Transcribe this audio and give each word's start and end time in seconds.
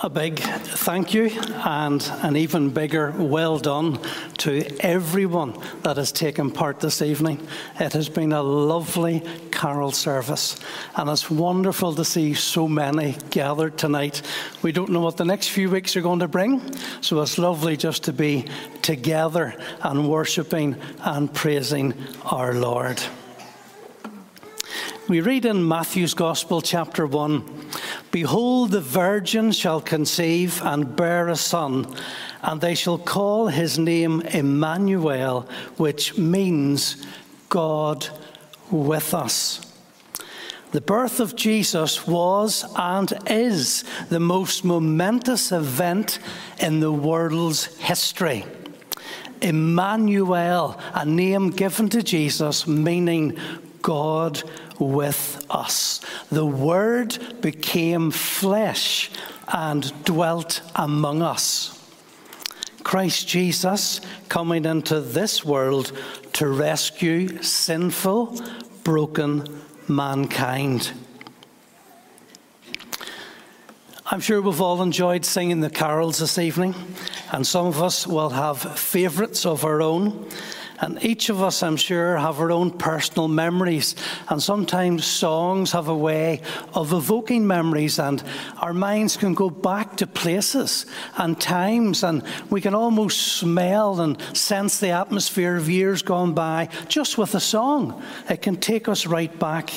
A 0.00 0.08
big 0.08 0.38
thank 0.38 1.12
you 1.12 1.28
and 1.64 2.08
an 2.22 2.36
even 2.36 2.70
bigger 2.70 3.10
well 3.10 3.58
done 3.58 3.98
to 4.36 4.64
everyone 4.78 5.60
that 5.82 5.96
has 5.96 6.12
taken 6.12 6.52
part 6.52 6.78
this 6.78 7.02
evening. 7.02 7.44
It 7.80 7.94
has 7.94 8.08
been 8.08 8.32
a 8.32 8.40
lovely 8.40 9.24
carol 9.50 9.90
service 9.90 10.56
and 10.94 11.10
it's 11.10 11.28
wonderful 11.28 11.96
to 11.96 12.04
see 12.04 12.34
so 12.34 12.68
many 12.68 13.16
gathered 13.30 13.76
tonight. 13.76 14.22
We 14.62 14.70
don't 14.70 14.90
know 14.90 15.00
what 15.00 15.16
the 15.16 15.24
next 15.24 15.48
few 15.48 15.68
weeks 15.68 15.96
are 15.96 16.00
going 16.00 16.20
to 16.20 16.28
bring, 16.28 16.62
so 17.00 17.20
it's 17.20 17.36
lovely 17.36 17.76
just 17.76 18.04
to 18.04 18.12
be 18.12 18.44
together 18.82 19.56
and 19.82 20.08
worshipping 20.08 20.76
and 21.00 21.34
praising 21.34 21.92
our 22.24 22.54
Lord. 22.54 23.02
We 25.08 25.22
read 25.22 25.44
in 25.44 25.66
Matthew's 25.66 26.14
Gospel, 26.14 26.60
chapter 26.60 27.04
1 27.04 27.67
Behold, 28.10 28.70
the 28.70 28.80
virgin 28.80 29.52
shall 29.52 29.80
conceive 29.80 30.62
and 30.62 30.96
bear 30.96 31.28
a 31.28 31.36
son, 31.36 31.86
and 32.42 32.60
they 32.60 32.74
shall 32.74 32.98
call 32.98 33.48
his 33.48 33.78
name 33.78 34.22
Emmanuel, 34.22 35.48
which 35.76 36.16
means 36.16 37.06
God 37.48 38.08
with 38.70 39.14
us. 39.14 39.60
The 40.70 40.80
birth 40.82 41.20
of 41.20 41.34
Jesus 41.34 42.06
was 42.06 42.64
and 42.76 43.12
is 43.26 43.84
the 44.10 44.20
most 44.20 44.64
momentous 44.64 45.50
event 45.50 46.18
in 46.60 46.80
the 46.80 46.92
world's 46.92 47.78
history. 47.78 48.44
Emmanuel, 49.40 50.78
a 50.92 51.06
name 51.06 51.50
given 51.50 51.88
to 51.90 52.02
Jesus, 52.02 52.66
meaning 52.66 53.38
God 53.80 54.42
with 54.78 55.44
us. 55.50 56.00
The 56.30 56.46
Word 56.46 57.40
became 57.40 58.10
flesh 58.10 59.10
and 59.48 59.92
dwelt 60.04 60.62
among 60.76 61.22
us. 61.22 61.74
Christ 62.84 63.28
Jesus 63.28 64.00
coming 64.28 64.64
into 64.64 65.00
this 65.00 65.44
world 65.44 65.92
to 66.34 66.48
rescue 66.48 67.42
sinful, 67.42 68.40
broken 68.82 69.60
mankind. 69.88 70.92
I'm 74.10 74.20
sure 74.20 74.40
we've 74.40 74.60
all 74.60 74.80
enjoyed 74.80 75.26
singing 75.26 75.60
the 75.60 75.68
carols 75.68 76.18
this 76.18 76.38
evening, 76.38 76.74
and 77.30 77.46
some 77.46 77.66
of 77.66 77.82
us 77.82 78.06
will 78.06 78.30
have 78.30 78.58
favourites 78.78 79.44
of 79.44 79.66
our 79.66 79.82
own. 79.82 80.26
And 80.80 81.02
each 81.04 81.28
of 81.28 81.42
us, 81.42 81.62
I'm 81.62 81.76
sure, 81.76 82.16
have 82.16 82.38
our 82.38 82.52
own 82.52 82.70
personal 82.70 83.26
memories. 83.26 83.96
And 84.28 84.40
sometimes 84.40 85.04
songs 85.04 85.72
have 85.72 85.88
a 85.88 85.96
way 85.96 86.40
of 86.72 86.92
evoking 86.92 87.46
memories, 87.46 87.98
and 87.98 88.22
our 88.58 88.72
minds 88.72 89.16
can 89.16 89.34
go 89.34 89.50
back 89.50 89.96
to 89.96 90.06
places 90.06 90.86
and 91.16 91.40
times, 91.40 92.04
and 92.04 92.22
we 92.48 92.60
can 92.60 92.74
almost 92.74 93.38
smell 93.38 94.00
and 94.00 94.20
sense 94.36 94.78
the 94.78 94.90
atmosphere 94.90 95.56
of 95.56 95.68
years 95.68 96.02
gone 96.02 96.32
by 96.32 96.68
just 96.86 97.18
with 97.18 97.34
a 97.34 97.40
song. 97.40 98.00
It 98.30 98.42
can 98.42 98.56
take 98.56 98.88
us 98.88 99.04
right 99.04 99.36
back. 99.38 99.72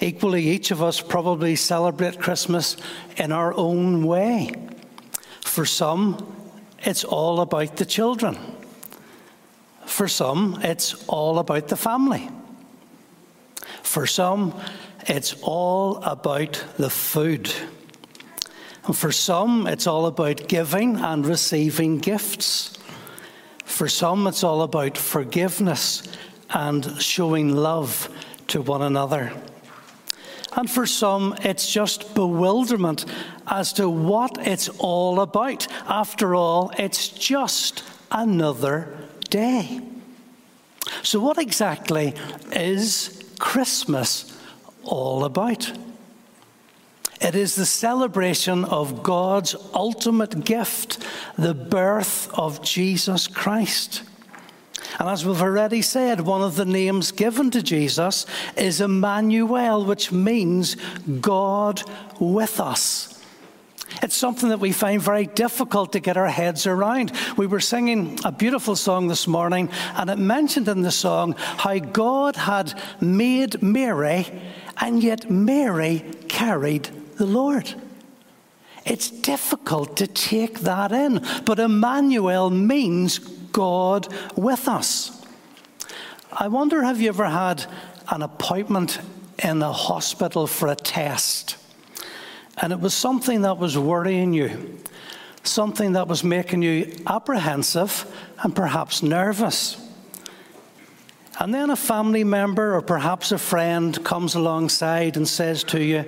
Equally, 0.00 0.48
each 0.48 0.72
of 0.72 0.82
us 0.82 1.00
probably 1.00 1.54
celebrate 1.54 2.18
Christmas 2.18 2.76
in 3.16 3.30
our 3.30 3.54
own 3.54 4.04
way. 4.04 4.50
For 5.42 5.64
some, 5.64 6.34
it's 6.80 7.04
all 7.04 7.40
about 7.40 7.76
the 7.76 7.86
children. 7.86 8.36
For 9.94 10.08
some, 10.08 10.58
it's 10.60 11.06
all 11.06 11.38
about 11.38 11.68
the 11.68 11.76
family. 11.76 12.28
For 13.84 14.08
some, 14.08 14.52
it's 15.06 15.36
all 15.40 15.98
about 15.98 16.64
the 16.76 16.90
food. 16.90 17.48
And 18.86 18.96
for 18.96 19.12
some, 19.12 19.68
it's 19.68 19.86
all 19.86 20.06
about 20.06 20.48
giving 20.48 20.96
and 20.96 21.24
receiving 21.24 21.98
gifts. 21.98 22.76
For 23.66 23.86
some, 23.86 24.26
it's 24.26 24.42
all 24.42 24.62
about 24.62 24.98
forgiveness 24.98 26.02
and 26.50 27.00
showing 27.00 27.54
love 27.54 28.08
to 28.48 28.62
one 28.62 28.82
another. 28.82 29.32
And 30.56 30.68
for 30.68 30.86
some, 30.86 31.36
it's 31.42 31.72
just 31.72 32.16
bewilderment 32.16 33.04
as 33.46 33.72
to 33.74 33.88
what 33.88 34.38
it's 34.40 34.68
all 34.70 35.20
about. 35.20 35.68
After 35.86 36.34
all, 36.34 36.72
it's 36.78 37.06
just 37.06 37.84
another 38.10 38.88
day. 39.34 39.80
So, 41.02 41.18
what 41.18 41.38
exactly 41.38 42.14
is 42.52 43.20
Christmas 43.40 44.32
all 44.84 45.24
about? 45.24 45.72
It 47.20 47.34
is 47.34 47.56
the 47.56 47.66
celebration 47.66 48.64
of 48.64 49.02
God's 49.02 49.56
ultimate 49.72 50.44
gift, 50.44 51.04
the 51.36 51.54
birth 51.54 52.30
of 52.38 52.62
Jesus 52.62 53.26
Christ. 53.26 54.04
And 55.00 55.08
as 55.08 55.26
we've 55.26 55.42
already 55.42 55.82
said, 55.82 56.20
one 56.20 56.42
of 56.42 56.54
the 56.54 56.64
names 56.64 57.10
given 57.10 57.50
to 57.50 57.62
Jesus 57.62 58.26
is 58.56 58.80
Emmanuel, 58.80 59.84
which 59.84 60.12
means 60.12 60.76
God 61.20 61.82
with 62.20 62.60
us. 62.60 63.20
It's 64.02 64.16
something 64.16 64.48
that 64.48 64.60
we 64.60 64.72
find 64.72 65.00
very 65.00 65.26
difficult 65.26 65.92
to 65.92 66.00
get 66.00 66.16
our 66.16 66.28
heads 66.28 66.66
around. 66.66 67.12
We 67.36 67.46
were 67.46 67.60
singing 67.60 68.18
a 68.24 68.32
beautiful 68.32 68.76
song 68.76 69.08
this 69.08 69.26
morning, 69.26 69.70
and 69.94 70.10
it 70.10 70.18
mentioned 70.18 70.68
in 70.68 70.82
the 70.82 70.90
song 70.90 71.34
how 71.38 71.78
God 71.78 72.36
had 72.36 72.80
made 73.00 73.62
Mary, 73.62 74.26
and 74.78 75.02
yet 75.02 75.30
Mary 75.30 76.04
carried 76.28 76.84
the 77.16 77.26
Lord. 77.26 77.74
It's 78.84 79.10
difficult 79.10 79.96
to 79.98 80.06
take 80.06 80.60
that 80.60 80.92
in, 80.92 81.24
but 81.44 81.58
Emmanuel 81.58 82.50
means 82.50 83.18
God 83.18 84.12
with 84.36 84.68
us. 84.68 85.22
I 86.32 86.48
wonder 86.48 86.82
have 86.82 87.00
you 87.00 87.08
ever 87.08 87.26
had 87.26 87.64
an 88.10 88.22
appointment 88.22 88.98
in 89.42 89.62
a 89.62 89.72
hospital 89.72 90.46
for 90.46 90.68
a 90.68 90.74
test? 90.74 91.56
And 92.58 92.72
it 92.72 92.80
was 92.80 92.94
something 92.94 93.42
that 93.42 93.58
was 93.58 93.76
worrying 93.76 94.32
you, 94.32 94.78
something 95.42 95.92
that 95.92 96.08
was 96.08 96.22
making 96.22 96.62
you 96.62 96.96
apprehensive 97.06 98.06
and 98.42 98.54
perhaps 98.54 99.02
nervous. 99.02 99.80
And 101.40 101.52
then 101.52 101.70
a 101.70 101.76
family 101.76 102.22
member 102.22 102.74
or 102.74 102.82
perhaps 102.82 103.32
a 103.32 103.38
friend 103.38 104.02
comes 104.04 104.34
alongside 104.34 105.16
and 105.16 105.26
says 105.26 105.64
to 105.64 105.82
you, 105.82 106.04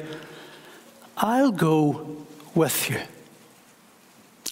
I'll 1.16 1.50
go 1.50 2.16
with 2.54 2.88
you. 2.90 3.00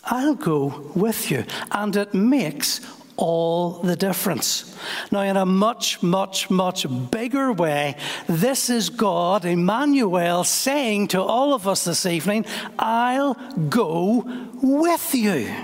I'll 0.05 0.35
go 0.35 0.91
with 0.95 1.31
you. 1.31 1.45
And 1.71 1.95
it 1.97 2.13
makes 2.13 2.81
all 3.17 3.81
the 3.83 3.97
difference. 3.97 4.77
Now, 5.13 5.21
in 5.21 5.37
a 5.37 5.47
much, 5.47 6.03
much, 6.03 6.51
much 6.51 6.87
bigger 7.11 7.53
way, 7.53 7.97
this 8.27 8.71
is 8.71 8.91
God, 8.91 9.45
Emmanuel, 9.45 10.45
saying 10.45 11.09
to 11.09 11.23
all 11.23 11.55
of 11.55 11.69
us 11.69 11.85
this 11.85 12.07
evening, 12.07 12.45
I'll 12.79 13.35
go 13.69 14.25
with 14.63 15.15
you. 15.15 15.55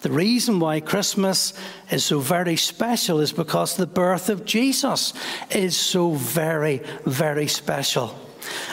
The 0.00 0.10
reason 0.12 0.60
why 0.60 0.80
Christmas 0.80 1.52
is 1.90 2.04
so 2.04 2.20
very 2.20 2.56
special 2.56 3.20
is 3.20 3.32
because 3.32 3.76
the 3.76 3.86
birth 3.86 4.28
of 4.28 4.44
Jesus 4.44 5.12
is 5.50 5.76
so 5.76 6.12
very, 6.12 6.82
very 7.04 7.48
special. 7.48 8.16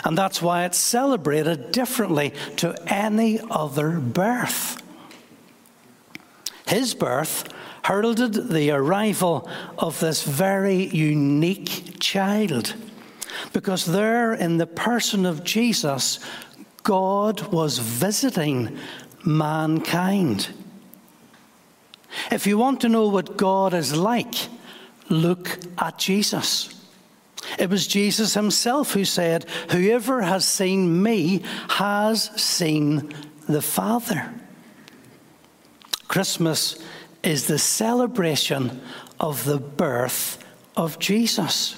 And 0.03 0.17
that's 0.17 0.41
why 0.41 0.65
it's 0.65 0.77
celebrated 0.77 1.71
differently 1.71 2.33
to 2.57 2.75
any 2.87 3.39
other 3.49 3.99
birth. 3.99 4.84
His 6.67 6.93
birth 6.93 7.51
heralded 7.83 8.49
the 8.49 8.71
arrival 8.71 9.47
of 9.77 9.99
this 9.99 10.23
very 10.23 10.85
unique 10.87 11.99
child. 11.99 12.75
Because 13.53 13.85
there, 13.85 14.33
in 14.33 14.57
the 14.57 14.65
person 14.67 15.25
of 15.25 15.43
Jesus, 15.43 16.19
God 16.83 17.53
was 17.53 17.77
visiting 17.77 18.77
mankind. 19.23 20.49
If 22.31 22.47
you 22.47 22.57
want 22.57 22.81
to 22.81 22.89
know 22.89 23.07
what 23.07 23.37
God 23.37 23.73
is 23.73 23.95
like, 23.95 24.35
look 25.09 25.59
at 25.77 25.99
Jesus. 25.99 26.71
It 27.59 27.69
was 27.69 27.85
Jesus 27.85 28.33
himself 28.33 28.93
who 28.93 29.05
said, 29.05 29.45
Whoever 29.69 30.21
has 30.21 30.45
seen 30.45 31.03
me 31.03 31.43
has 31.69 32.31
seen 32.41 33.13
the 33.47 33.61
Father. 33.61 34.33
Christmas 36.15 36.79
is 37.23 37.47
the 37.47 37.59
celebration 37.59 38.79
of 39.19 39.43
the 39.43 39.57
birth 39.57 40.41
of 40.77 40.97
Jesus. 40.97 41.75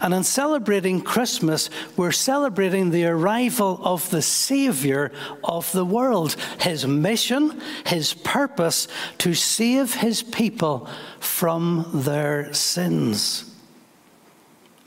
And 0.00 0.12
in 0.12 0.24
celebrating 0.24 1.00
Christmas, 1.00 1.70
we're 1.96 2.10
celebrating 2.10 2.90
the 2.90 3.04
arrival 3.04 3.78
of 3.84 4.10
the 4.10 4.22
Savior 4.22 5.12
of 5.44 5.70
the 5.70 5.84
world, 5.84 6.34
his 6.58 6.84
mission, 6.84 7.62
his 7.86 8.12
purpose 8.12 8.88
to 9.18 9.34
save 9.34 9.94
his 9.94 10.24
people 10.24 10.88
from 11.20 11.88
their 11.94 12.52
sins. 12.52 13.54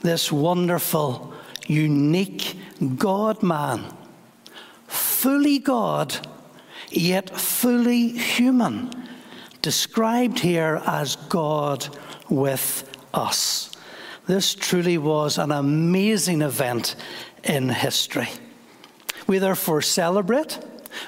This 0.02 0.30
wonderful, 0.30 1.32
unique 1.66 2.54
God 2.98 3.42
man 3.42 3.96
fully 4.86 5.58
God, 5.58 6.14
yet 6.90 7.30
fully 7.30 8.08
human, 8.08 8.90
described 9.62 10.38
here 10.38 10.82
as 10.86 11.16
God 11.16 11.88
with 12.28 12.90
us. 13.14 13.70
This 14.26 14.54
truly 14.54 14.98
was 14.98 15.38
an 15.38 15.52
amazing 15.52 16.42
event 16.42 16.96
in 17.44 17.68
history. 17.68 18.28
We 19.26 19.38
therefore 19.38 19.82
celebrate, 19.82 20.58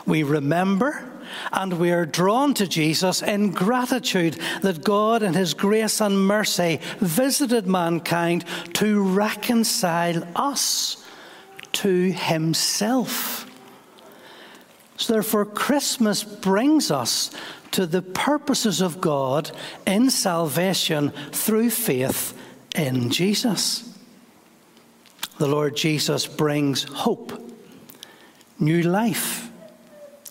we 0.07 0.23
remember, 0.23 1.05
and 1.53 1.79
we 1.79 1.91
are 1.91 2.07
drawn 2.07 2.55
to 2.55 2.67
Jesus 2.67 3.23
in 3.23 3.51
gratitude 3.51 4.39
that 4.63 4.85
God, 4.85 5.23
in 5.23 5.35
His 5.35 5.55
grace 5.55 6.01
and 6.01 6.27
mercy, 6.27 6.81
visited 6.99 7.67
mankind 7.67 8.45
to 8.75 9.03
reconcile 9.03 10.27
us 10.35 11.05
to 11.73 12.13
Himself. 12.13 13.48
So, 14.99 15.13
therefore, 15.13 15.47
Christmas 15.47 16.25
brings 16.25 16.91
us 16.91 17.31
to 17.71 17.87
the 17.87 18.03
purposes 18.03 18.81
of 18.81 19.01
God 19.01 19.51
in 19.87 20.11
salvation 20.11 21.11
through 21.31 21.71
faith 21.71 22.37
in 22.75 23.11
Jesus. 23.11 23.97
The 25.39 25.47
Lord 25.47 25.77
Jesus 25.77 26.27
brings 26.27 26.83
hope, 26.83 27.33
new 28.59 28.83
life, 28.83 29.49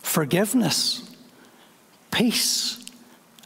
forgiveness, 0.01 1.15
peace, 2.11 2.85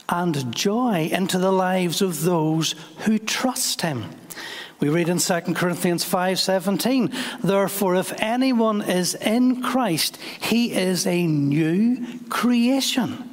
and 0.08 0.52
joy 0.52 1.08
into 1.12 1.38
the 1.38 1.52
lives 1.52 2.02
of 2.02 2.22
those 2.22 2.74
who 2.98 3.18
trust 3.18 3.82
him. 3.82 4.06
We 4.82 4.88
read 4.88 5.08
in 5.08 5.20
2 5.20 5.54
Corinthians 5.54 6.04
5:17, 6.04 7.12
therefore 7.40 7.94
if 7.94 8.12
anyone 8.20 8.82
is 8.82 9.14
in 9.14 9.62
Christ, 9.62 10.18
he 10.40 10.72
is 10.72 11.06
a 11.06 11.24
new 11.24 12.04
creation. 12.28 13.30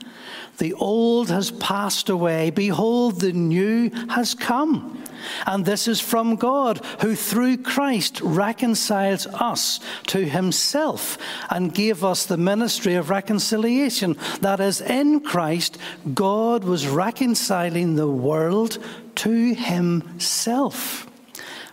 The 0.59 0.73
old 0.73 1.31
has 1.31 1.49
passed 1.49 2.07
away, 2.07 2.51
behold 2.51 3.21
the 3.21 3.33
new 3.33 3.89
has 4.09 4.35
come. 4.35 5.01
And 5.47 5.65
this 5.65 5.87
is 5.87 5.99
from 5.99 6.35
God, 6.35 6.85
who 7.01 7.15
through 7.15 7.57
Christ 7.57 8.21
reconciles 8.21 9.25
us 9.25 9.79
to 10.07 10.25
himself 10.25 11.17
and 11.49 11.73
gave 11.73 12.03
us 12.03 12.27
the 12.27 12.37
ministry 12.37 12.93
of 12.93 13.09
reconciliation. 13.09 14.17
That 14.41 14.59
is, 14.59 14.81
in 14.81 15.21
Christ, 15.21 15.79
God 16.13 16.63
was 16.63 16.87
reconciling 16.87 17.95
the 17.95 18.07
world 18.07 18.77
to 19.15 19.55
himself, 19.55 21.08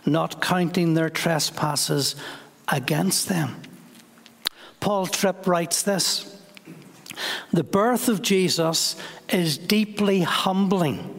not 0.07 0.41
counting 0.41 0.93
their 0.93 1.09
trespasses 1.09 2.15
against 2.67 3.29
them. 3.29 3.61
Paul 4.79 5.07
Tripp 5.07 5.45
writes 5.45 5.83
this 5.83 6.41
The 7.51 7.63
birth 7.63 8.09
of 8.09 8.21
Jesus 8.21 8.95
is 9.29 9.57
deeply 9.57 10.21
humbling 10.21 11.17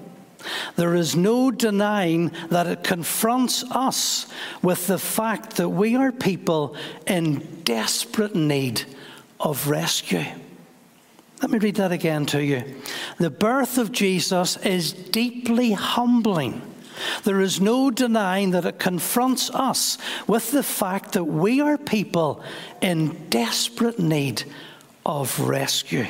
there 0.76 0.94
is 0.94 1.16
no 1.16 1.50
denying 1.50 2.32
that 2.50 2.66
it 2.66 2.84
confronts 2.84 3.64
us 3.70 4.26
with 4.62 4.86
the 4.86 4.98
fact 4.98 5.56
that 5.56 5.68
we 5.68 5.96
are 5.96 6.12
people 6.12 6.76
in 7.06 7.62
desperate 7.64 8.34
need 8.34 8.82
of 9.40 9.68
rescue. 9.68 10.24
Let 11.42 11.50
me 11.50 11.58
read 11.58 11.76
that 11.76 11.92
again 11.92 12.26
to 12.26 12.42
you. 12.42 12.64
The 13.18 13.30
birth 13.30 13.78
of 13.78 13.92
Jesus 13.92 14.56
is 14.58 14.92
deeply 14.92 15.72
humbling. 15.72 16.62
There 17.24 17.40
is 17.40 17.60
no 17.60 17.90
denying 17.90 18.50
that 18.52 18.64
it 18.64 18.78
confronts 18.78 19.50
us 19.50 19.98
with 20.26 20.50
the 20.50 20.62
fact 20.62 21.12
that 21.12 21.24
we 21.24 21.60
are 21.60 21.78
people 21.78 22.42
in 22.80 23.28
desperate 23.28 23.98
need 23.98 24.44
of 25.04 25.38
rescue. 25.40 26.06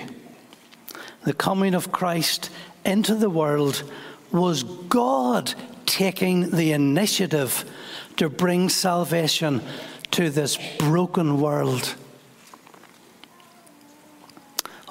The 1.25 1.35
coming 1.35 1.75
of 1.75 1.93
Christ 1.93 2.51
into 2.85 3.15
the 3.15 3.31
world 3.31 3.83
was 4.33 4.63
God 4.63 5.55
taking 5.87 6.51
the 6.51 6.73
initiative 6.73 7.65
to 8.17 8.29
bring 8.29 8.69
salvation 8.69 9.63
to 10.11 10.31
this 10.31 10.59
broken 10.79 11.41
world. 11.41 11.95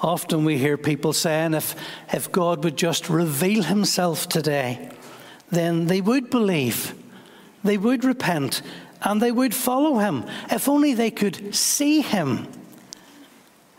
Often 0.00 0.44
we 0.44 0.58
hear 0.58 0.76
people 0.76 1.12
saying 1.12 1.54
if, 1.54 1.74
if 2.12 2.30
God 2.30 2.62
would 2.64 2.76
just 2.76 3.10
reveal 3.10 3.64
himself 3.64 4.28
today, 4.28 4.90
then 5.50 5.86
they 5.86 6.00
would 6.00 6.30
believe, 6.30 6.94
they 7.64 7.78
would 7.78 8.04
repent, 8.04 8.62
and 9.02 9.20
they 9.20 9.32
would 9.32 9.54
follow 9.54 9.98
him. 9.98 10.24
If 10.50 10.68
only 10.68 10.94
they 10.94 11.10
could 11.10 11.54
see 11.54 12.00
him. 12.00 12.48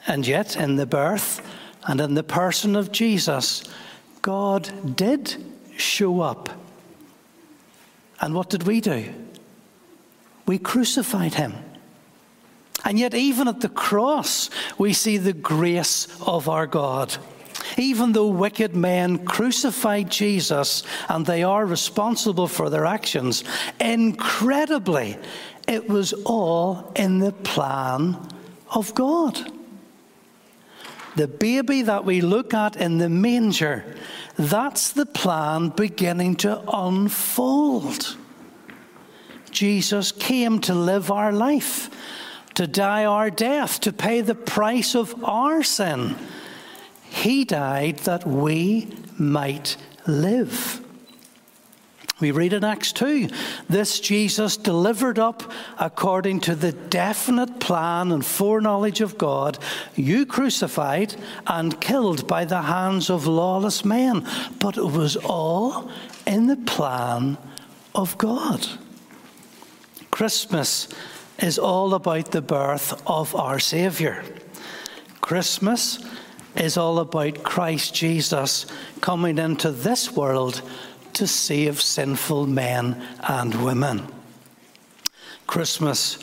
And 0.07 0.25
yet, 0.25 0.56
in 0.56 0.75
the 0.75 0.86
birth 0.86 1.42
and 1.88 2.01
in 2.01 2.13
the 2.16 2.24
person 2.24 2.75
of 2.75 2.92
Jesus, 2.92 3.63
God 4.21 4.95
did 4.95 5.36
show 5.77 6.21
up. 6.21 6.50
And 8.21 8.33
what 8.33 8.50
did 8.50 8.63
we 8.63 8.81
do? 8.81 9.13
We 10.45 10.57
crucified 10.57 11.36
him. 11.36 11.54
And 12.83 12.98
yet, 12.98 13.13
even 13.13 13.48
at 13.48 13.62
the 13.62 13.69
cross, 13.69 14.50
we 14.77 14.94
see 14.94 15.18
the 15.18 15.33
grace 15.33 16.07
of 16.25 16.50
our 16.50 16.66
God. 16.66 17.18
Even 17.80 18.12
though 18.12 18.28
wicked 18.28 18.76
men 18.76 19.26
crucified 19.26 20.12
Jesus 20.12 20.84
and 21.08 21.26
they 21.26 21.44
are 21.44 21.66
responsible 21.66 22.48
for 22.48 22.70
their 22.70 22.86
actions, 22.86 23.44
incredibly, 23.80 25.18
it 25.66 25.88
was 25.88 26.12
all 26.26 26.92
in 26.96 27.20
the 27.20 27.31
plan 27.31 28.18
of 28.70 28.94
God. 28.94 29.52
The 31.16 31.28
baby 31.28 31.81
that 31.84 32.04
we 32.04 32.22
look 32.22 32.54
at 32.54 32.76
in 32.76 32.98
the 32.98 33.10
manger 33.10 33.96
that's 34.40 34.94
the 34.94 35.06
plan 35.06 35.68
beginning 35.68 36.38
to 36.38 36.64
unfold. 36.72 38.16
Jesus 39.52 40.14
came 40.14 40.62
to 40.62 40.74
live 40.74 41.12
our 41.12 41.34
life, 41.34 41.90
to 42.54 42.66
die 42.66 43.04
our 43.04 43.30
death, 43.30 43.81
to 43.81 43.92
pay 43.92 44.22
the 44.22 44.36
price 44.36 44.96
of 44.96 45.22
our 45.26 45.62
sin. 45.62 46.16
He 47.19 47.44
died 47.44 47.98
that 48.00 48.25
we 48.25 48.88
might 49.18 49.75
live. 50.07 50.81
We 52.21 52.31
read 52.31 52.54
in 52.54 52.63
Acts 52.63 52.94
2 52.94 53.27
this 53.68 54.00
Jesus 54.00 54.56
delivered 54.56 55.19
up 55.19 55.44
according 55.77 56.39
to 56.42 56.56
the 56.56 56.71
definite 56.71 57.60
plan 57.60 58.13
and 58.13 58.25
foreknowledge 58.25 59.01
of 59.01 59.18
God, 59.18 59.57
you 59.95 60.26
crucified 60.26 61.16
and 61.45 61.81
killed 61.81 62.26
by 62.26 62.45
the 62.45 62.61
hands 62.61 63.09
of 63.09 63.28
lawless 63.28 63.83
men. 63.83 64.26
But 64.57 64.78
it 64.78 64.85
was 64.85 65.18
all 65.18 65.92
in 66.26 66.47
the 66.47 66.56
plan 66.56 67.38
of 67.94 68.18
God. 68.18 68.66
Christmas 70.09 70.88
is 71.38 71.59
all 71.59 71.94
about 71.94 72.31
the 72.31 72.42
birth 72.42 73.02
of 73.06 73.35
our 73.35 73.59
Savior. 73.59 74.23
Christmas 75.19 75.99
is 76.56 76.78
all 76.78 77.00
about 77.00 77.44
Christ 77.44 77.94
Jesus 77.94 78.66
coming 79.02 79.38
into 79.38 79.72
this 79.72 80.12
world 80.12 80.62
to 81.14 81.28
save 81.28 81.82
sinful 81.82 82.48
men 82.48 83.02
and 83.22 83.64
women. 83.64 84.08
Christmas 85.48 86.20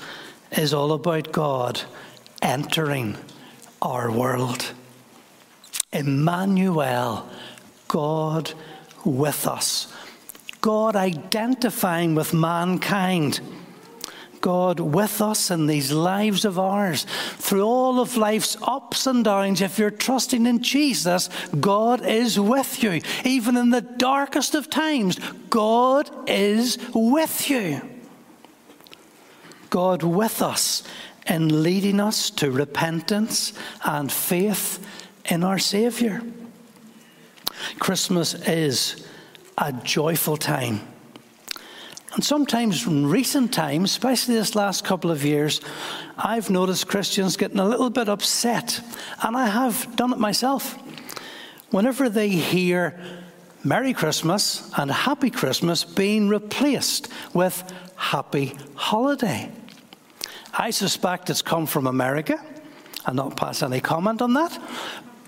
is 0.52 0.73
all 0.73 0.92
about 0.92 1.33
God 1.33 1.83
entering 2.42 3.16
our 3.83 4.11
world. 4.11 4.73
Emmanuel, 5.92 7.28
God 7.88 8.52
with 9.04 9.47
us. 9.47 9.92
God 10.61 10.97
identifying 10.97 12.14
with 12.14 12.35
mankind 12.35 13.40
God 14.40 14.80
with 14.80 15.20
us 15.20 15.50
in 15.50 15.66
these 15.66 15.92
lives 15.92 16.44
of 16.44 16.58
ours. 16.58 17.06
Through 17.36 17.64
all 17.64 18.00
of 18.00 18.16
life's 18.16 18.56
ups 18.62 19.06
and 19.06 19.24
downs, 19.24 19.60
if 19.60 19.78
you're 19.78 19.90
trusting 19.90 20.46
in 20.46 20.62
Jesus, 20.62 21.28
God 21.60 22.04
is 22.04 22.38
with 22.38 22.82
you. 22.82 23.00
Even 23.24 23.56
in 23.56 23.70
the 23.70 23.80
darkest 23.80 24.54
of 24.54 24.70
times, 24.70 25.18
God 25.50 26.10
is 26.28 26.78
with 26.94 27.50
you. 27.50 27.80
God 29.70 30.02
with 30.02 30.42
us 30.42 30.82
in 31.28 31.62
leading 31.62 32.00
us 32.00 32.30
to 32.30 32.50
repentance 32.50 33.52
and 33.84 34.10
faith 34.10 34.84
in 35.24 35.42
our 35.42 35.58
Savior. 35.58 36.22
Christmas 37.78 38.34
is 38.34 39.06
a 39.58 39.72
joyful 39.72 40.36
time 40.36 40.80
and 42.16 42.25
sometimes 42.25 42.87
in 42.87 43.06
recent 43.06 43.52
times, 43.52 43.90
especially 43.90 44.37
this 44.37 44.54
last 44.54 44.85
couple 44.85 45.11
of 45.11 45.23
years, 45.23 45.61
I've 46.16 46.49
noticed 46.49 46.88
Christians 46.88 47.37
getting 47.37 47.58
a 47.58 47.68
little 47.68 47.90
bit 47.90 48.08
upset. 48.08 48.80
And 49.23 49.37
I 49.37 49.46
have 49.46 49.94
done 49.96 50.14
it 50.14 50.18
myself. 50.18 50.78
Whenever 51.70 52.08
they 52.08 52.30
hear 52.30 52.99
Merry 53.62 53.92
Christmas 53.92 54.73
and 54.78 54.90
Happy 54.90 55.28
Christmas 55.28 55.85
being 55.85 56.30
replaced 56.30 57.08
with 57.35 57.70
Happy 57.96 58.56
Holiday. 58.76 59.52
I 60.54 60.70
suspect 60.70 61.28
it's 61.28 61.42
come 61.42 61.66
from 61.66 61.87
America. 61.87 62.42
and 63.04 63.16
not 63.16 63.37
pass 63.37 63.62
any 63.62 63.80
comment 63.80 64.23
on 64.23 64.32
that. 64.32 64.58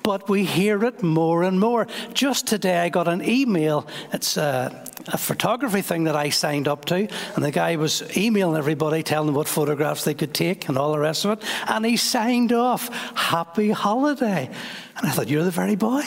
But 0.09 0.27
we 0.27 0.47
hear 0.47 0.85
it 0.85 1.03
more 1.03 1.43
and 1.43 1.61
more. 1.61 1.87
Just 2.15 2.47
today, 2.47 2.79
I 2.79 2.89
got 2.89 3.09
an 3.09 3.23
email. 3.23 3.87
It's 4.11 4.39
a, 4.39 4.87
a 5.09 5.19
photography 5.19 5.83
thing 5.83 6.05
that 6.05 6.17
I 6.17 6.31
signed 6.31 6.67
up 6.67 6.87
to, 6.87 7.07
and 7.35 7.45
the 7.45 7.51
guy 7.51 7.77
was 7.77 8.17
emailing 8.17 8.57
everybody, 8.57 9.03
telling 9.03 9.27
them 9.27 9.35
what 9.35 9.49
photographs 9.49 10.05
they 10.05 10.15
could 10.15 10.33
take 10.33 10.67
and 10.71 10.79
all 10.79 10.93
the 10.93 10.99
rest 10.99 11.27
of 11.27 11.33
it. 11.33 11.45
And 11.67 11.85
he 11.85 11.99
signed 11.99 12.55
off, 12.55 12.89
Happy 13.19 13.71
Holiday. 13.71 14.49
And 14.97 15.07
I 15.07 15.11
thought, 15.11 15.29
You're 15.29 15.45
the 15.45 15.51
very 15.51 15.77
boy. 15.77 16.05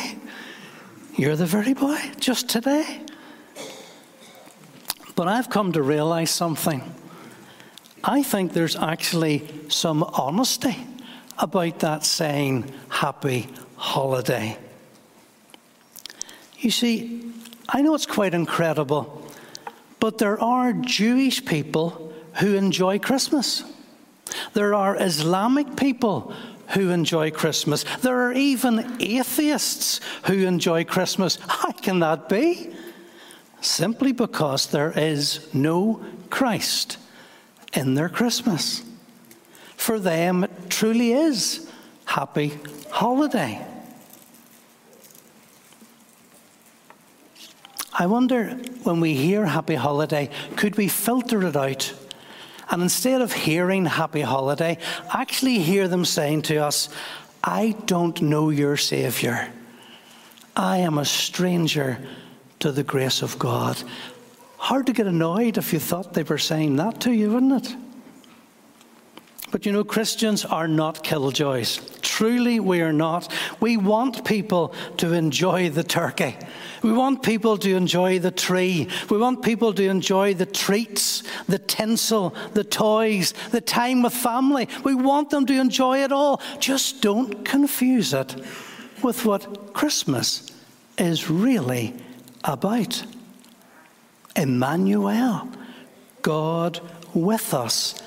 You're 1.16 1.36
the 1.36 1.46
very 1.46 1.76
boy, 1.76 2.00
just 2.20 2.50
today. 2.50 3.02
But 5.16 5.28
I've 5.28 5.52
come 5.52 5.74
to 5.74 5.84
realize 5.84 6.32
something. 6.32 6.82
I 8.04 8.24
think 8.24 8.54
there's 8.54 8.76
actually 8.76 9.48
some 9.68 10.02
honesty 10.02 10.76
about 11.38 11.80
that 11.82 12.04
saying, 12.04 12.72
happy 12.90 13.48
holiday. 13.82 14.56
You 16.60 16.70
see, 16.70 17.34
I 17.68 17.82
know 17.82 17.96
it's 17.96 18.06
quite 18.06 18.36
incredible, 18.36 19.26
but 20.00 20.20
there 20.20 20.40
are 20.40 20.72
Jewish 20.72 21.44
people 21.44 22.14
who 22.40 22.54
enjoy 22.54 23.00
Christmas. 23.00 23.64
There 24.54 24.76
are 24.76 24.96
Islamic 25.02 25.76
people 25.76 26.32
who 26.70 26.92
enjoy 26.92 27.32
Christmas. 27.32 27.84
There 28.02 28.22
are 28.22 28.34
even 28.34 28.98
atheists 29.00 30.00
who 30.26 30.46
enjoy 30.46 30.84
Christmas. 30.84 31.40
How 31.48 31.72
can 31.72 32.00
that 32.02 32.30
be? 32.30 32.70
Simply 33.62 34.12
because 34.12 34.68
there 34.68 34.92
is 34.92 35.52
no 35.56 36.06
Christ 36.30 36.98
in 37.74 37.96
their 37.96 38.10
Christmas. 38.10 38.84
For 39.76 39.98
them, 39.98 40.44
it 40.44 40.70
truly 40.70 41.14
is 41.14 41.68
happy 42.06 42.60
holiday. 42.92 43.71
I 48.02 48.08
wonder 48.08 48.48
when 48.82 49.00
we 49.00 49.14
hear 49.14 49.46
happy 49.46 49.76
holiday, 49.76 50.32
could 50.56 50.76
we 50.76 50.88
filter 50.88 51.46
it 51.46 51.56
out? 51.56 51.94
And 52.72 52.82
instead 52.82 53.22
of 53.22 53.32
hearing 53.32 53.86
happy 53.86 54.22
holiday, 54.22 54.80
actually 55.14 55.60
hear 55.60 55.88
them 55.88 56.04
saying 56.04 56.42
to 56.44 56.58
us, 56.58 56.90
I 57.44 57.76
don't 57.86 58.20
know 58.20 58.50
your 58.50 58.76
Savior. 58.76 59.54
I 60.56 60.78
am 60.78 60.98
a 60.98 61.06
stranger 61.06 62.00
to 62.58 62.72
the 62.72 62.82
grace 62.82 63.22
of 63.22 63.38
God. 63.38 63.84
Hard 64.58 64.88
to 64.88 64.94
get 64.94 65.06
annoyed 65.06 65.60
if 65.60 65.72
you 65.72 65.78
thought 65.78 66.16
they 66.16 66.24
were 66.24 66.40
saying 66.40 66.78
that 66.78 67.02
to 67.02 67.12
you, 67.12 67.30
wouldn't 67.30 67.68
it? 67.68 67.76
But 69.52 69.66
you 69.66 69.74
know, 69.74 69.84
Christians 69.84 70.46
are 70.46 70.68
not 70.68 71.04
killjoys. 71.04 71.82
Truly, 72.02 72.60
we 72.60 72.82
are 72.82 72.94
not. 72.94 73.32
We 73.60 73.76
want 73.76 74.24
people 74.24 74.74
to 74.98 75.12
enjoy 75.14 75.70
the 75.70 75.84
turkey. 75.84 76.38
We 76.82 76.94
want 76.94 77.22
people 77.22 77.58
to 77.58 77.76
enjoy 77.76 78.20
the 78.20 78.32
tree. 78.32 78.88
We 79.10 79.18
want 79.18 79.44
people 79.44 79.74
to 79.74 79.84
enjoy 79.84 80.34
the 80.34 80.46
treats, 80.46 81.24
the 81.48 81.60
tinsel, 81.60 82.34
the 82.54 82.64
toys, 82.64 83.34
the 83.52 83.62
time 83.62 84.02
with 84.02 84.14
family. 84.14 84.70
We 84.84 84.96
want 84.96 85.30
them 85.30 85.46
to 85.46 85.54
enjoy 85.54 86.04
it 86.04 86.14
all. 86.14 86.42
Just 86.60 87.02
don't 87.02 87.44
confuse 87.44 88.14
it 88.14 88.36
with 89.04 89.26
what 89.26 89.74
Christmas 89.74 90.50
is 90.98 91.30
really 91.30 91.94
about. 92.44 93.04
Emmanuel, 94.36 95.50
God 96.22 96.80
with 97.14 97.54
us 97.54 98.02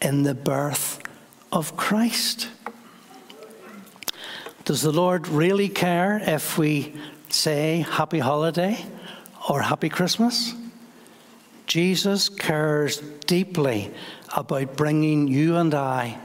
in 0.00 0.22
the 0.22 0.34
birth 0.34 1.02
of 1.52 1.76
Christ. 1.76 2.48
Does 4.64 4.82
the 4.82 4.92
Lord 4.92 5.28
really 5.28 5.68
care 5.68 6.20
if 6.22 6.58
we 6.58 6.94
say 7.28 7.84
happy 7.88 8.18
holiday 8.18 8.84
or 9.48 9.62
happy 9.62 9.88
Christmas? 9.88 10.54
Jesus 11.66 12.28
cares 12.28 12.98
deeply 13.26 13.90
about 14.36 14.76
bringing 14.76 15.28
you 15.28 15.56
and 15.56 15.74
I 15.74 16.18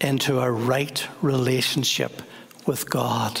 into 0.00 0.40
a 0.40 0.50
right 0.50 1.06
relationship 1.22 2.22
with 2.66 2.88
God. 2.90 3.40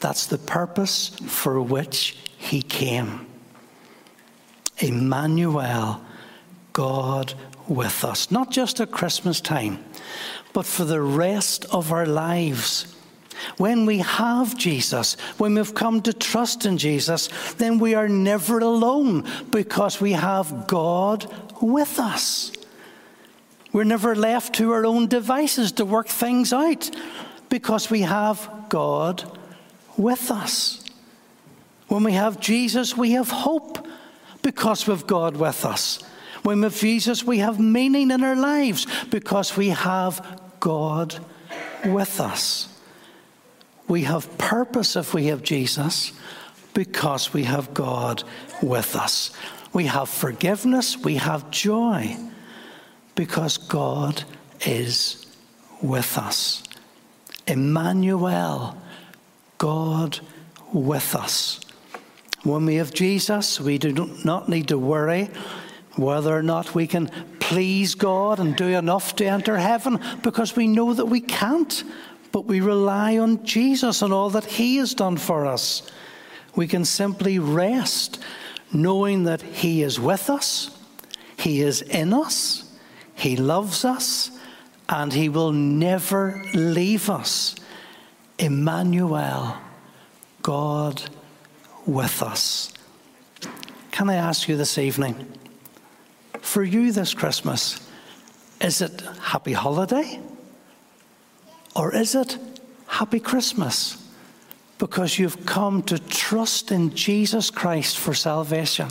That's 0.00 0.26
the 0.26 0.38
purpose 0.38 1.08
for 1.26 1.60
which 1.60 2.16
he 2.36 2.62
came. 2.62 3.26
Emmanuel, 4.78 6.00
God 6.72 7.34
with 7.68 8.04
us, 8.04 8.30
not 8.30 8.50
just 8.50 8.80
at 8.80 8.90
Christmas 8.90 9.40
time, 9.40 9.84
but 10.52 10.66
for 10.66 10.84
the 10.84 11.00
rest 11.00 11.64
of 11.66 11.92
our 11.92 12.06
lives. 12.06 12.94
When 13.56 13.86
we 13.86 13.98
have 13.98 14.56
Jesus, 14.56 15.14
when 15.36 15.54
we've 15.54 15.74
come 15.74 16.02
to 16.02 16.12
trust 16.12 16.66
in 16.66 16.76
Jesus, 16.78 17.28
then 17.54 17.78
we 17.78 17.94
are 17.94 18.08
never 18.08 18.58
alone 18.58 19.24
because 19.50 20.00
we 20.00 20.12
have 20.12 20.66
God 20.66 21.32
with 21.62 21.98
us. 22.00 22.52
We're 23.72 23.84
never 23.84 24.16
left 24.16 24.54
to 24.56 24.72
our 24.72 24.86
own 24.86 25.06
devices 25.06 25.72
to 25.72 25.84
work 25.84 26.08
things 26.08 26.52
out 26.52 26.90
because 27.48 27.90
we 27.90 28.00
have 28.02 28.50
God 28.68 29.38
with 29.96 30.30
us. 30.30 30.84
When 31.88 32.02
we 32.02 32.12
have 32.12 32.40
Jesus, 32.40 32.96
we 32.96 33.12
have 33.12 33.30
hope 33.30 33.86
because 34.42 34.86
we've 34.86 35.06
God 35.06 35.36
with 35.36 35.64
us. 35.64 36.02
When 36.48 36.62
have 36.62 36.78
Jesus, 36.78 37.22
we 37.22 37.40
have 37.40 37.60
meaning 37.60 38.10
in 38.10 38.24
our 38.24 38.34
lives 38.34 38.86
because 39.10 39.54
we 39.54 39.68
have 39.68 40.40
God 40.60 41.14
with 41.84 42.22
us. 42.22 42.74
We 43.86 44.04
have 44.04 44.38
purpose 44.38 44.96
if 44.96 45.12
we 45.12 45.26
have 45.26 45.42
Jesus 45.42 46.14
because 46.72 47.34
we 47.34 47.44
have 47.44 47.74
God 47.74 48.22
with 48.62 48.96
us. 48.96 49.30
We 49.74 49.84
have 49.84 50.08
forgiveness, 50.08 50.96
we 50.96 51.16
have 51.16 51.50
joy 51.50 52.16
because 53.14 53.58
God 53.58 54.24
is 54.64 55.26
with 55.82 56.16
us. 56.16 56.62
Emmanuel, 57.46 58.74
God 59.58 60.20
with 60.72 61.14
us. 61.14 61.60
When 62.42 62.64
we 62.64 62.76
have 62.76 62.94
Jesus, 62.94 63.60
we 63.60 63.76
do 63.76 63.92
not 64.24 64.48
need 64.48 64.68
to 64.68 64.78
worry 64.78 65.28
whether 65.98 66.36
or 66.36 66.42
not 66.42 66.74
we 66.74 66.86
can 66.86 67.10
please 67.40 67.94
God 67.94 68.38
and 68.38 68.56
do 68.56 68.68
enough 68.68 69.16
to 69.16 69.24
enter 69.24 69.58
heaven 69.58 70.00
because 70.22 70.54
we 70.54 70.66
know 70.66 70.94
that 70.94 71.06
we 71.06 71.20
can't. 71.20 71.82
But 72.30 72.44
we 72.44 72.60
rely 72.60 73.18
on 73.18 73.44
Jesus 73.44 74.02
and 74.02 74.12
all 74.12 74.30
that 74.30 74.44
He 74.44 74.76
has 74.76 74.94
done 74.94 75.16
for 75.16 75.46
us. 75.46 75.90
We 76.54 76.68
can 76.68 76.84
simply 76.84 77.38
rest 77.38 78.22
knowing 78.72 79.24
that 79.24 79.42
He 79.42 79.82
is 79.82 79.98
with 79.98 80.28
us, 80.30 80.76
He 81.36 81.62
is 81.62 81.82
in 81.82 82.12
us, 82.12 82.70
He 83.14 83.36
loves 83.36 83.84
us, 83.84 84.30
and 84.88 85.12
He 85.12 85.28
will 85.28 85.52
never 85.52 86.42
leave 86.54 87.08
us. 87.08 87.56
Emmanuel, 88.38 89.56
God 90.42 91.02
with 91.86 92.22
us. 92.22 92.72
Can 93.90 94.10
I 94.10 94.14
ask 94.14 94.48
you 94.48 94.56
this 94.56 94.78
evening, 94.78 95.26
for 96.48 96.64
you 96.64 96.90
this 96.92 97.12
Christmas, 97.12 97.86
is 98.60 98.80
it 98.80 99.02
happy 99.20 99.52
holiday? 99.52 100.18
Or 101.76 101.94
is 101.94 102.14
it 102.14 102.38
happy 102.86 103.20
Christmas? 103.20 104.02
Because 104.78 105.18
you've 105.18 105.44
come 105.44 105.82
to 105.84 105.98
trust 105.98 106.72
in 106.72 106.94
Jesus 106.94 107.50
Christ 107.50 107.98
for 107.98 108.14
salvation. 108.14 108.88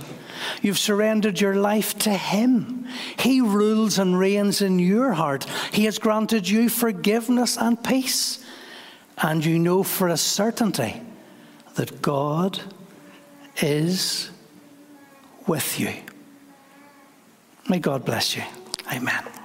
You've 0.61 0.77
surrendered 0.77 1.41
your 1.41 1.55
life 1.55 1.97
to 1.99 2.11
Him. 2.11 2.87
He 3.17 3.41
rules 3.41 3.97
and 3.97 4.19
reigns 4.19 4.61
in 4.61 4.77
your 4.77 5.13
heart. 5.13 5.45
He 5.71 5.85
has 5.85 5.97
granted 5.97 6.47
you 6.47 6.69
forgiveness 6.69 7.57
and 7.57 7.83
peace. 7.83 8.45
And 9.17 9.43
you 9.43 9.57
know 9.57 9.81
for 9.81 10.09
a 10.09 10.17
certainty 10.17 11.01
that 11.73 12.03
God 12.03 12.61
is 13.61 14.29
with 15.47 15.79
you. 15.79 15.93
May 17.69 17.79
God 17.79 18.05
bless 18.05 18.35
you. 18.35 18.43
Amen. 18.93 19.36